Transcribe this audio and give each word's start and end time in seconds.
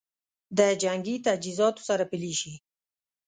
د 0.57 0.59
جنګي 0.83 1.15
تجهیزاتو 1.25 1.81
سره 1.89 2.03
پلي 2.11 2.33
شي 2.41 2.53